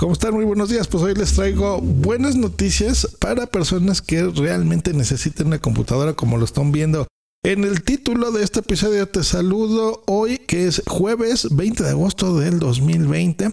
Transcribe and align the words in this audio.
¿Cómo 0.00 0.14
están? 0.14 0.32
Muy 0.32 0.46
buenos 0.46 0.70
días. 0.70 0.88
Pues 0.88 1.04
hoy 1.04 1.12
les 1.14 1.34
traigo 1.34 1.78
buenas 1.78 2.34
noticias 2.34 3.06
para 3.18 3.46
personas 3.46 4.00
que 4.00 4.22
realmente 4.22 4.94
necesiten 4.94 5.48
una 5.48 5.58
computadora 5.58 6.14
como 6.14 6.38
lo 6.38 6.46
están 6.46 6.72
viendo 6.72 7.06
En 7.44 7.64
el 7.64 7.82
título 7.82 8.32
de 8.32 8.42
este 8.42 8.60
episodio 8.60 9.06
te 9.08 9.22
saludo 9.22 10.02
hoy, 10.06 10.38
que 10.38 10.66
es 10.66 10.82
jueves 10.86 11.54
20 11.54 11.84
de 11.84 11.90
agosto 11.90 12.38
del 12.38 12.60
2020, 12.60 13.50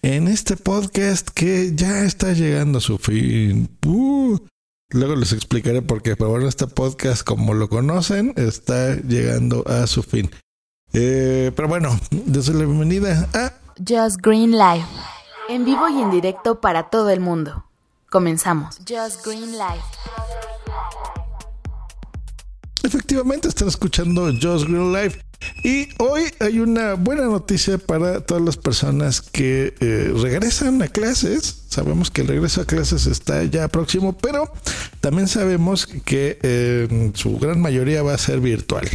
en 0.00 0.28
este 0.28 0.56
podcast 0.56 1.28
que 1.28 1.72
ya 1.74 2.04
está 2.04 2.32
llegando 2.32 2.78
a 2.78 2.80
su 2.80 2.96
fin. 2.96 3.68
Uh, 3.84 4.38
luego 4.92 5.14
les 5.14 5.34
explicaré 5.34 5.82
por 5.82 6.00
qué, 6.00 6.16
pero 6.16 6.30
bueno, 6.30 6.48
este 6.48 6.68
podcast, 6.68 7.22
como 7.22 7.52
lo 7.52 7.68
conocen, 7.68 8.32
está 8.38 8.96
llegando 8.96 9.62
a 9.68 9.86
su 9.86 10.02
fin. 10.02 10.30
Eh, 10.94 11.52
pero 11.54 11.68
bueno, 11.68 12.00
desde 12.10 12.54
la 12.54 12.64
bienvenida 12.64 13.28
a 13.34 13.52
Just 13.76 14.22
Green 14.22 14.52
Live, 14.52 14.86
en 15.48 15.64
vivo 15.64 15.88
y 15.88 16.00
en 16.00 16.10
directo 16.10 16.60
para 16.60 16.90
todo 16.90 17.10
el 17.10 17.20
mundo. 17.20 17.64
Comenzamos. 18.10 18.78
Just 18.88 19.24
Green 19.24 19.52
Live. 19.52 19.82
Efectivamente, 22.82 23.48
están 23.48 23.68
escuchando 23.68 24.26
Just 24.32 24.66
Green 24.66 24.92
Life. 24.92 25.20
Y 25.64 25.88
hoy 25.98 26.24
hay 26.40 26.60
una 26.60 26.94
buena 26.94 27.24
noticia 27.24 27.78
para 27.78 28.20
todas 28.20 28.42
las 28.42 28.56
personas 28.56 29.20
que 29.20 29.74
eh, 29.80 30.12
regresan 30.20 30.82
a 30.82 30.88
clases. 30.88 31.64
Sabemos 31.68 32.10
que 32.10 32.22
el 32.22 32.28
regreso 32.28 32.60
a 32.60 32.64
clases 32.64 33.06
está 33.06 33.42
ya 33.44 33.68
próximo, 33.68 34.16
pero 34.18 34.52
también 35.00 35.28
sabemos 35.28 35.86
que 35.86 36.38
eh, 36.42 37.12
su 37.14 37.38
gran 37.38 37.60
mayoría 37.60 38.02
va 38.02 38.14
a 38.14 38.18
ser 38.18 38.40
virtual. 38.40 38.88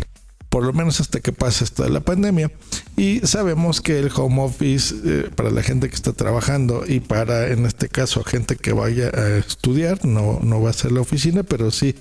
Por 0.50 0.64
lo 0.64 0.73
menos 0.73 1.00
hasta 1.02 1.20
que 1.20 1.34
pase 1.34 1.64
esta 1.64 1.90
la 1.90 2.00
pandemia. 2.00 2.52
Y 2.95 3.20
sabemos 3.20 3.81
que 3.81 4.00
el 4.00 4.09
home 4.16 4.44
office, 4.44 4.95
eh, 5.06 5.30
para 5.36 5.52
la 5.52 5.62
gente 5.62 5.89
que 5.89 5.95
está 5.95 6.14
trabajando 6.14 6.84
y 6.88 7.00
para, 7.00 7.50
en 7.50 7.66
este 7.66 7.89
caso, 7.89 8.23
gente 8.23 8.56
que 8.56 8.73
vaya 8.73 9.09
a 9.14 9.38
estudiar, 9.38 10.06
no, 10.06 10.39
no 10.42 10.62
va 10.62 10.70
a 10.70 10.73
ser 10.73 10.92
la 10.92 11.02
oficina, 11.02 11.44
pero 11.44 11.70
sí 11.72 11.95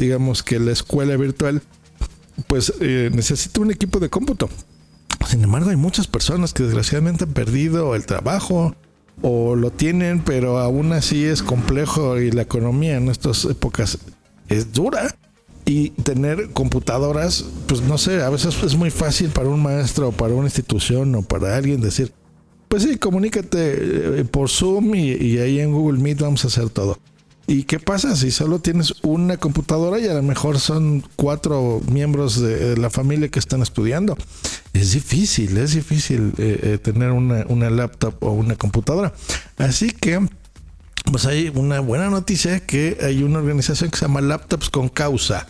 digamos 0.00 0.42
que 0.42 0.58
la 0.58 0.72
escuela 0.72 1.16
virtual, 1.16 1.62
pues 2.48 2.72
eh, 2.80 3.10
necesita 3.12 3.60
un 3.60 3.70
equipo 3.70 4.00
de 4.00 4.08
cómputo. 4.08 4.48
Sin 5.28 5.44
embargo, 5.44 5.70
hay 5.70 5.76
muchas 5.76 6.08
personas 6.08 6.52
que 6.52 6.62
desgraciadamente 6.64 7.24
han 7.24 7.32
perdido 7.32 7.94
el 7.94 8.06
trabajo 8.06 8.74
o 9.22 9.54
lo 9.54 9.70
tienen, 9.70 10.22
pero 10.22 10.58
aún 10.58 10.92
así 10.92 11.24
es 11.24 11.42
complejo 11.42 12.18
y 12.18 12.30
la 12.30 12.42
economía 12.42 12.96
en 12.96 13.08
estas 13.08 13.44
épocas 13.44 13.98
es 14.48 14.72
dura. 14.72 15.14
Y 15.70 15.90
tener 15.90 16.50
computadoras, 16.50 17.44
pues 17.68 17.80
no 17.80 17.96
sé, 17.96 18.24
a 18.24 18.28
veces 18.28 18.60
es 18.60 18.74
muy 18.74 18.90
fácil 18.90 19.28
para 19.28 19.48
un 19.48 19.62
maestro 19.62 20.08
o 20.08 20.12
para 20.12 20.34
una 20.34 20.48
institución 20.48 21.14
o 21.14 21.22
para 21.22 21.54
alguien 21.54 21.80
decir, 21.80 22.12
pues 22.66 22.82
sí, 22.82 22.96
comunícate 22.96 24.18
eh, 24.18 24.24
por 24.24 24.48
Zoom 24.48 24.96
y, 24.96 25.38
ahí 25.38 25.60
en 25.60 25.70
Google 25.70 26.00
Meet 26.00 26.22
vamos 26.22 26.44
a 26.44 26.48
hacer 26.48 26.70
todo. 26.70 26.98
¿Y 27.46 27.62
qué 27.62 27.78
pasa 27.78 28.16
si 28.16 28.32
solo 28.32 28.58
tienes 28.58 28.94
una 29.02 29.36
computadora 29.36 30.00
y 30.00 30.08
a 30.08 30.14
lo 30.14 30.24
mejor 30.24 30.58
son 30.58 31.04
cuatro 31.14 31.80
miembros 31.88 32.40
de 32.40 32.76
la 32.76 32.90
familia 32.90 33.28
que 33.28 33.38
están 33.38 33.62
estudiando? 33.62 34.18
Es 34.72 34.90
difícil, 34.90 35.56
es 35.56 35.74
difícil 35.74 36.32
eh, 36.38 36.58
eh, 36.64 36.78
tener 36.78 37.12
una, 37.12 37.44
una 37.46 37.70
laptop 37.70 38.16
o 38.24 38.32
una 38.32 38.56
computadora. 38.56 39.14
Así 39.56 39.92
que 39.92 40.18
pues 41.12 41.26
hay 41.26 41.52
una 41.54 41.78
buena 41.78 42.10
noticia 42.10 42.58
que 42.58 42.98
hay 43.00 43.22
una 43.22 43.38
organización 43.38 43.90
que 43.90 43.98
se 43.98 44.06
llama 44.06 44.20
Laptops 44.20 44.68
con 44.68 44.88
Causa, 44.88 45.46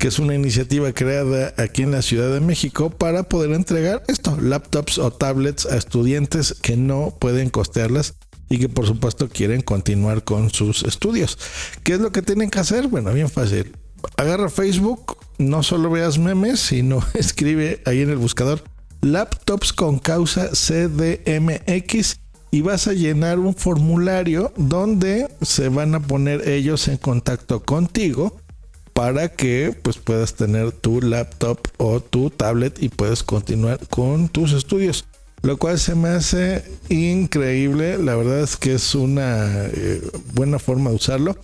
que 0.00 0.08
es 0.08 0.18
una 0.18 0.34
iniciativa 0.34 0.90
creada 0.92 1.52
aquí 1.58 1.82
en 1.82 1.90
la 1.90 2.00
Ciudad 2.00 2.32
de 2.32 2.40
México 2.40 2.88
para 2.88 3.22
poder 3.22 3.52
entregar 3.52 4.02
esto, 4.08 4.34
laptops 4.40 4.96
o 4.96 5.10
tablets 5.10 5.66
a 5.66 5.76
estudiantes 5.76 6.54
que 6.54 6.74
no 6.78 7.14
pueden 7.20 7.50
costearlas 7.50 8.14
y 8.48 8.58
que 8.58 8.70
por 8.70 8.86
supuesto 8.86 9.28
quieren 9.28 9.60
continuar 9.60 10.24
con 10.24 10.48
sus 10.48 10.84
estudios. 10.84 11.38
¿Qué 11.82 11.92
es 11.92 12.00
lo 12.00 12.12
que 12.12 12.22
tienen 12.22 12.48
que 12.48 12.60
hacer? 12.60 12.88
Bueno, 12.88 13.12
bien 13.12 13.28
fácil. 13.28 13.76
Agarra 14.16 14.48
Facebook, 14.48 15.18
no 15.36 15.62
solo 15.62 15.90
veas 15.90 16.16
memes, 16.16 16.60
sino 16.60 17.04
escribe 17.14 17.82
ahí 17.84 18.00
en 18.00 18.08
el 18.08 18.16
buscador 18.16 18.64
laptops 19.02 19.74
con 19.74 19.98
causa 19.98 20.48
CDMX 20.48 22.20
y 22.50 22.62
vas 22.62 22.88
a 22.88 22.94
llenar 22.94 23.38
un 23.38 23.54
formulario 23.54 24.50
donde 24.56 25.28
se 25.42 25.68
van 25.68 25.94
a 25.94 26.00
poner 26.00 26.48
ellos 26.48 26.88
en 26.88 26.96
contacto 26.96 27.62
contigo 27.62 28.39
para 29.00 29.30
que 29.30 29.74
pues 29.82 29.96
puedas 29.96 30.34
tener 30.34 30.72
tu 30.72 31.00
laptop 31.00 31.58
o 31.78 32.00
tu 32.00 32.28
tablet 32.28 32.82
y 32.82 32.90
puedas 32.90 33.22
continuar 33.22 33.80
con 33.88 34.28
tus 34.28 34.52
estudios 34.52 35.06
lo 35.40 35.56
cual 35.56 35.78
se 35.78 35.94
me 35.94 36.10
hace 36.10 36.62
increíble. 36.90 37.96
La 37.96 38.14
verdad 38.14 38.40
es 38.40 38.58
que 38.58 38.74
es 38.74 38.94
una 38.94 39.46
eh, 39.68 40.02
buena 40.34 40.58
forma 40.58 40.90
de 40.90 40.96
usarlo. 40.96 41.38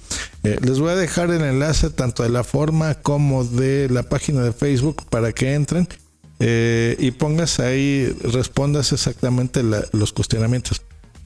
Eh, 0.45 0.59
les 0.61 0.81
voy 0.81 0.91
a 0.91 0.97
dejar 0.97 1.31
el 1.31 1.41
enlace 1.41 1.89
tanto 1.89 2.25
de 2.25 2.29
la 2.29 2.45
forma 2.45 2.93
como 2.97 3.43
de 3.45 3.89
la 3.89 4.03
página 4.03 4.43
de 4.43 4.53
Facebook 4.53 5.07
para 5.09 5.33
que 5.33 5.55
entren 5.55 5.89
eh, 6.41 6.95
y 6.99 7.13
pongas 7.13 7.59
ahí, 7.59 8.15
respondas 8.23 8.93
exactamente 8.93 9.63
los 9.63 10.13
cuestionamientos. 10.13 10.83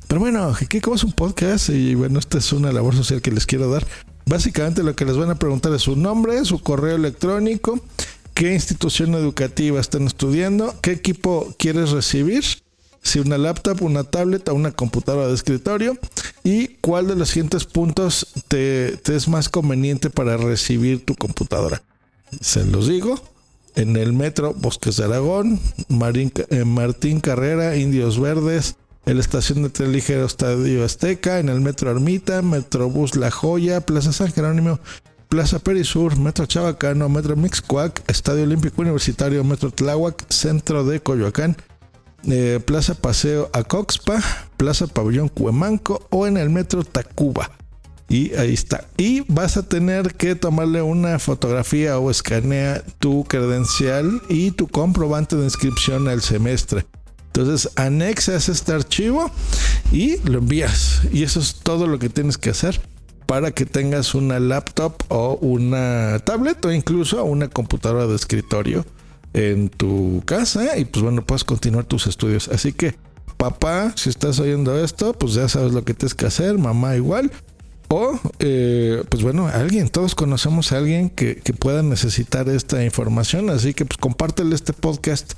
Pero 0.06 0.20
bueno, 0.20 0.56
como 0.80 0.94
es 0.94 1.02
un 1.02 1.12
podcast 1.12 1.70
y 1.70 1.96
bueno, 1.96 2.20
esta 2.20 2.38
es 2.38 2.52
una 2.52 2.70
labor 2.70 2.94
social 2.94 3.20
que 3.20 3.32
les 3.32 3.46
quiero 3.46 3.68
dar. 3.68 3.84
Básicamente 4.30 4.84
lo 4.84 4.94
que 4.94 5.04
les 5.04 5.16
van 5.16 5.30
a 5.30 5.34
preguntar 5.34 5.74
es 5.74 5.82
su 5.82 5.96
nombre, 5.96 6.44
su 6.44 6.60
correo 6.60 6.94
electrónico 6.94 7.80
qué 8.32 8.54
institución 8.54 9.14
educativa 9.14 9.80
están 9.80 10.06
estudiando, 10.06 10.72
qué 10.80 10.92
equipo 10.92 11.52
quieres 11.58 11.90
recibir, 11.90 12.44
si 13.02 13.18
una 13.18 13.36
laptop, 13.36 13.82
una 13.82 14.04
tablet 14.04 14.48
o 14.48 14.54
una 14.54 14.70
computadora 14.70 15.26
de 15.26 15.34
escritorio 15.34 15.98
y 16.44 16.68
cuál 16.80 17.08
de 17.08 17.16
los 17.16 17.30
siguientes 17.30 17.64
puntos 17.64 18.28
te, 18.46 19.00
es 19.12 19.26
más 19.26 19.48
conveniente 19.48 20.10
para 20.10 20.36
recibir 20.36 21.04
tu 21.04 21.16
computadora. 21.16 21.82
Se 22.40 22.64
los 22.64 22.86
digo, 22.86 23.20
en 23.74 23.96
el 23.96 24.12
metro 24.12 24.54
Bosques 24.54 24.96
de 24.96 25.06
Aragón, 25.06 25.58
eh, 25.88 26.64
Martín 26.64 27.20
Carrera, 27.20 27.76
Indios 27.76 28.20
Verdes, 28.20 28.76
en 29.06 29.14
la 29.14 29.20
estación 29.20 29.62
de 29.62 29.70
tren 29.70 29.92
ligero 29.92 30.24
Estadio 30.24 30.84
Azteca, 30.84 31.38
en 31.38 31.48
el 31.48 31.60
metro 31.60 31.90
Ermita, 31.90 32.42
Metrobús 32.42 33.16
La 33.16 33.30
Joya, 33.30 33.80
Plaza 33.80 34.12
San 34.12 34.32
Jerónimo, 34.32 34.78
Plaza 35.28 35.58
Perisur, 35.60 36.18
Metro 36.18 36.46
Chabacano, 36.46 37.08
Metro 37.08 37.36
Mixcuac, 37.36 38.02
Estadio 38.08 38.42
Olímpico 38.42 38.82
Universitario, 38.82 39.44
Metro 39.44 39.70
Tláhuac, 39.70 40.28
Centro 40.28 40.84
de 40.84 41.00
Coyoacán, 41.00 41.56
eh, 42.24 42.60
Plaza 42.64 42.94
Paseo 42.94 43.48
Acoxpa, 43.52 44.20
Plaza 44.56 44.86
Pabellón 44.86 45.28
Cuemanco 45.28 46.06
o 46.10 46.26
en 46.26 46.36
el 46.36 46.50
Metro 46.50 46.84
Tacuba. 46.84 47.50
Y 48.08 48.34
ahí 48.34 48.52
está. 48.52 48.88
Y 48.96 49.20
vas 49.32 49.56
a 49.56 49.62
tener 49.62 50.14
que 50.16 50.34
tomarle 50.34 50.82
una 50.82 51.20
fotografía 51.20 51.96
o 52.00 52.10
escanea 52.10 52.82
tu 52.98 53.22
credencial 53.24 54.20
y 54.28 54.50
tu 54.50 54.66
comprobante 54.66 55.36
de 55.36 55.44
inscripción 55.44 56.08
al 56.08 56.20
semestre. 56.20 56.86
Entonces 57.32 57.70
anexas 57.76 58.48
este 58.48 58.72
archivo 58.72 59.30
y 59.92 60.18
lo 60.28 60.38
envías. 60.38 61.02
Y 61.12 61.22
eso 61.22 61.40
es 61.40 61.56
todo 61.56 61.86
lo 61.86 61.98
que 61.98 62.08
tienes 62.08 62.38
que 62.38 62.50
hacer 62.50 62.80
para 63.26 63.52
que 63.52 63.64
tengas 63.64 64.14
una 64.14 64.40
laptop 64.40 64.94
o 65.08 65.38
una 65.40 66.18
tablet 66.24 66.64
o 66.64 66.72
incluso 66.72 67.24
una 67.24 67.48
computadora 67.48 68.08
de 68.08 68.16
escritorio 68.16 68.84
en 69.32 69.68
tu 69.68 70.22
casa 70.24 70.76
y 70.76 70.84
pues 70.84 71.04
bueno, 71.04 71.24
puedes 71.24 71.44
continuar 71.44 71.84
tus 71.84 72.08
estudios. 72.08 72.48
Así 72.48 72.72
que 72.72 72.96
papá, 73.36 73.92
si 73.96 74.10
estás 74.10 74.38
oyendo 74.40 74.76
esto, 74.82 75.12
pues 75.12 75.34
ya 75.34 75.48
sabes 75.48 75.72
lo 75.72 75.84
que 75.84 75.94
tienes 75.94 76.14
que 76.14 76.26
hacer, 76.26 76.58
mamá 76.58 76.96
igual. 76.96 77.30
O, 77.88 78.18
eh, 78.38 79.02
pues 79.08 79.22
bueno, 79.22 79.48
alguien, 79.48 79.88
todos 79.88 80.14
conocemos 80.14 80.70
a 80.70 80.78
alguien 80.78 81.10
que, 81.10 81.42
pueda 81.58 81.82
necesitar 81.82 82.48
esta 82.48 82.84
información, 82.84 83.50
así 83.50 83.74
que 83.74 83.84
pues 83.84 83.98
compártele 83.98 84.54
este 84.54 84.72
podcast, 84.72 85.32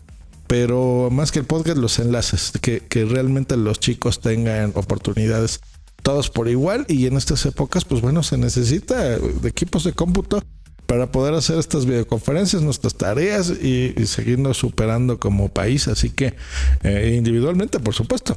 pero 0.53 1.09
más 1.11 1.33
que 1.33 1.39
el 1.39 1.47
podcast, 1.47 1.79
los 1.79 1.99
enlaces, 1.99 2.53
que, 2.61 2.83
realmente 3.07 3.57
los 3.57 3.81
chicos 3.81 4.21
tengan 4.21 4.73
oportunidades 4.75 5.61
todos 6.03 6.29
por 6.29 6.47
igual 6.47 6.85
y 6.89 7.07
en 7.07 7.17
estas 7.17 7.47
épocas 7.47 7.87
pues 7.87 8.03
bueno 8.03 8.23
se 8.23 8.37
necesita 8.37 9.19
de 9.19 9.49
equipos 9.49 9.85
de 9.85 9.95
cómputo 9.95 10.43
para 10.85 11.11
poder 11.11 11.33
hacer 11.33 11.59
estas 11.59 11.87
videoconferencias, 11.87 12.61
nuestras 12.61 12.97
tareas 12.97 13.49
y, 13.49 13.95
seguirnos 14.05 14.59
superando 14.59 15.19
como 15.19 15.49
país, 15.49 15.89
así 15.89 16.11
que 16.11 16.35
eh, 16.83 17.15
individualmente 17.17 17.81
por 17.81 17.95
supuesto. 17.95 18.37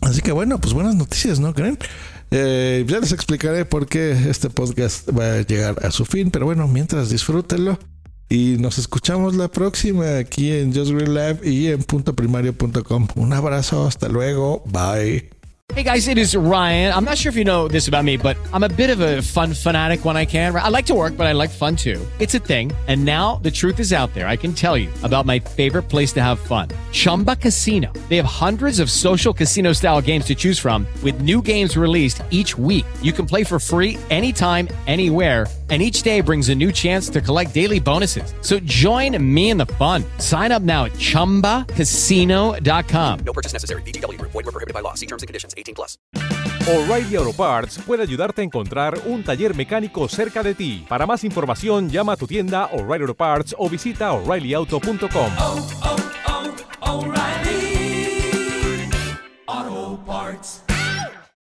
Así 0.00 0.22
que 0.22 0.32
bueno, 0.32 0.58
pues 0.58 0.72
buenas 0.72 0.94
noticias, 0.94 1.40
¿no 1.40 1.52
creen? 1.52 1.76
Eh, 2.30 2.86
ya 2.88 3.00
les 3.00 3.12
explicaré 3.12 3.66
por 3.66 3.86
qué 3.86 4.12
este 4.30 4.48
podcast 4.48 5.10
va 5.10 5.34
a 5.34 5.40
llegar 5.42 5.84
a 5.84 5.90
su 5.90 6.06
fin, 6.06 6.30
pero 6.30 6.46
bueno, 6.46 6.66
mientras 6.68 7.10
disfrútenlo 7.10 7.78
y 8.34 8.58
nos 8.58 8.78
escuchamos 8.78 9.34
la 9.34 9.48
próxima 9.48 10.18
aquí 10.18 10.52
en 10.52 10.74
Just 10.74 10.90
Green 10.90 11.14
Live 11.14 11.38
y 11.44 11.68
en 11.68 11.82
puntoprimario.com. 11.84 13.08
Un 13.14 13.32
abrazo, 13.32 13.86
hasta 13.86 14.08
luego, 14.08 14.62
bye. 14.66 15.30
Hey 15.72 15.82
guys, 15.82 16.08
it 16.08 16.18
is 16.18 16.36
Ryan. 16.36 16.92
I'm 16.92 17.04
not 17.04 17.16
sure 17.16 17.30
if 17.30 17.36
you 17.36 17.44
know 17.44 17.68
this 17.68 17.88
about 17.88 18.04
me, 18.04 18.18
but 18.18 18.36
I'm 18.52 18.64
a 18.64 18.68
bit 18.68 18.90
of 18.90 19.00
a 19.00 19.22
fun 19.22 19.54
fanatic 19.54 20.04
when 20.04 20.14
I 20.14 20.26
can. 20.26 20.54
I 20.54 20.68
like 20.68 20.84
to 20.86 20.94
work, 20.94 21.16
but 21.16 21.26
I 21.26 21.32
like 21.32 21.48
fun 21.48 21.74
too. 21.74 22.06
It's 22.18 22.34
a 22.34 22.38
thing. 22.38 22.70
And 22.86 23.02
now 23.06 23.36
the 23.36 23.50
truth 23.50 23.80
is 23.80 23.90
out 23.90 24.12
there. 24.12 24.28
I 24.28 24.36
can 24.36 24.52
tell 24.52 24.76
you 24.76 24.90
about 25.02 25.24
my 25.24 25.38
favorite 25.38 25.84
place 25.84 26.12
to 26.20 26.22
have 26.22 26.38
fun 26.38 26.68
Chumba 26.92 27.36
Casino. 27.36 27.90
They 28.10 28.16
have 28.16 28.26
hundreds 28.26 28.78
of 28.78 28.90
social 28.90 29.32
casino 29.32 29.72
style 29.72 30.02
games 30.02 30.26
to 30.26 30.34
choose 30.34 30.58
from, 30.58 30.86
with 31.02 31.22
new 31.22 31.40
games 31.40 31.78
released 31.78 32.22
each 32.30 32.58
week. 32.58 32.84
You 33.00 33.12
can 33.12 33.24
play 33.24 33.42
for 33.42 33.58
free 33.58 33.96
anytime, 34.10 34.68
anywhere 34.86 35.46
and 35.74 35.82
each 35.82 36.02
day 36.02 36.20
brings 36.20 36.50
a 36.50 36.54
new 36.54 36.70
chance 36.70 37.08
to 37.08 37.20
collect 37.20 37.52
daily 37.52 37.80
bonuses. 37.80 38.32
So 38.42 38.60
join 38.60 39.18
me 39.18 39.50
in 39.50 39.56
the 39.56 39.66
fun. 39.66 40.04
Sign 40.18 40.52
up 40.52 40.62
now 40.62 40.84
at 40.84 40.92
ChumbaCasino.com. 40.92 43.18
No 43.24 43.32
purchase 43.32 43.52
necessary. 43.52 43.82
BGW. 43.82 44.20
Void 44.20 44.34
were 44.34 44.52
prohibited 44.52 44.72
by 44.72 44.78
law. 44.80 44.94
See 44.94 45.06
terms 45.06 45.24
and 45.24 45.26
conditions. 45.26 45.52
18 45.56 45.74
plus. 45.74 45.98
O'Reilly 46.66 47.16
Auto 47.16 47.32
Parts 47.32 47.78
puede 47.78 48.02
ayudarte 48.02 48.40
a 48.40 48.44
encontrar 48.44 48.98
un 49.04 49.22
taller 49.24 49.54
mecánico 49.54 50.08
cerca 50.08 50.42
de 50.44 50.54
ti. 50.54 50.86
Para 50.88 51.06
más 51.06 51.24
información, 51.24 51.90
llama 51.90 52.12
a 52.12 52.16
tu 52.16 52.28
tienda 52.28 52.70
O'Reilly 52.72 53.02
Auto 53.02 53.14
Parts 53.14 53.54
o 53.58 53.68
visita 53.68 54.12
O'ReillyAuto.com. 54.12 55.32
Oh, 55.38 55.68
oh, 55.82 55.93